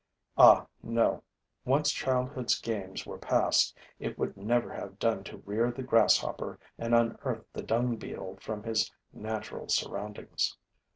Ah, 0.35 0.65
no! 0.81 1.21
Once 1.63 1.91
childhood's 1.91 2.59
games 2.59 3.05
were 3.05 3.19
past, 3.19 3.77
it 3.99 4.17
would 4.17 4.35
never 4.35 4.73
have 4.73 4.97
done 4.97 5.23
to 5.25 5.43
rear 5.45 5.69
the 5.71 5.83
Grasshopper 5.83 6.59
and 6.79 6.95
unearth 6.95 7.45
the 7.53 7.61
Dung 7.61 7.97
beetle 7.97 8.39
from 8.41 8.63
his 8.63 8.91
natural 9.13 9.67
surroundings. 9.69 10.57